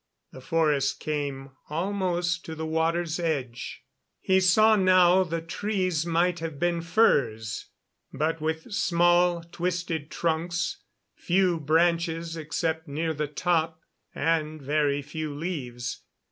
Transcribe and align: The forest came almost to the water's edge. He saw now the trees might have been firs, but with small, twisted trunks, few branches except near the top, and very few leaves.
The 0.31 0.41
forest 0.41 0.99
came 0.99 1.51
almost 1.69 2.43
to 2.45 2.55
the 2.55 2.65
water's 2.65 3.19
edge. 3.19 3.83
He 4.19 4.39
saw 4.39 4.75
now 4.75 5.23
the 5.23 5.41
trees 5.41 6.07
might 6.07 6.39
have 6.39 6.57
been 6.57 6.81
firs, 6.81 7.67
but 8.11 8.41
with 8.41 8.71
small, 8.73 9.43
twisted 9.43 10.09
trunks, 10.09 10.77
few 11.13 11.59
branches 11.59 12.35
except 12.35 12.87
near 12.87 13.13
the 13.13 13.27
top, 13.27 13.79
and 14.15 14.59
very 14.59 15.03
few 15.03 15.35
leaves. 15.35 16.01